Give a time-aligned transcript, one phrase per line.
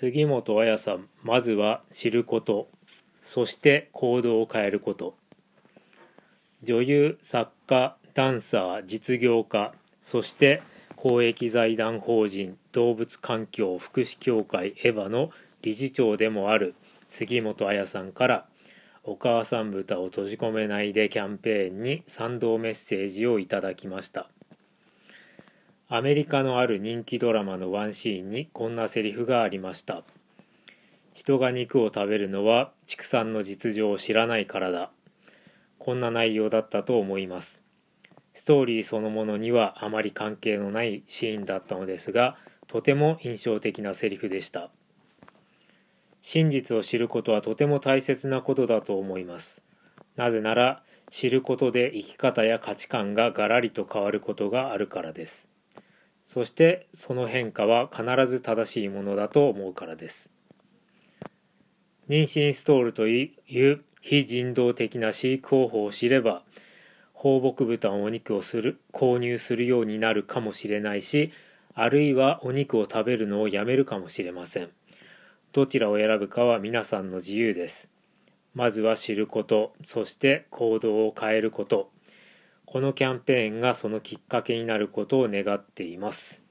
[0.00, 2.68] 杉本彩さんまずは知ること。
[3.24, 5.16] そして行動を変えること。
[6.62, 9.74] 女優作家ダンサー実業家。
[10.00, 10.62] そして
[10.94, 15.32] 公益財団法人動物環境福祉協会エヴァの
[15.62, 16.76] 理事長でもある
[17.08, 18.46] 杉本彩さんから
[19.02, 24.30] お母さん豚を閉じ込めないでキャンペーンに賛同メッセージをいただきました。
[25.90, 30.02] アメリカのある人気ドラマのワンシーンにこんなセリフがありました。
[31.14, 34.90] 人が肉を食べるのは畜産の実情を知らないからだ。
[35.78, 37.62] こんな内容だったと思います。
[38.34, 42.36] ストーリーそのものにはあまり関係のないシーンだったのですが
[42.66, 44.68] とても印象的なセリフでした。
[46.20, 49.62] 真実を知ることはとても大切なことだと思います。
[50.16, 55.48] なぜなら知ることで生き方や価値観がガラリと変わることがあるからです。
[56.28, 60.28] そしてその変化は必ず正しいものだと思うからです。
[62.10, 66.42] 妊娠ストールという非人道的な飼育方法を知れば
[67.14, 71.32] 放牧豚のお肉をする購入するようになるかもしれないし
[71.74, 74.68] あるいはお肉を食べるのをやめるかもしれません。
[75.52, 77.88] どちらを選ぶかは皆さんの自由です。
[78.54, 81.90] まずは知ることそして行動を変えること。
[82.70, 86.42] このキャンペーンがそのきっかけになることを願っています。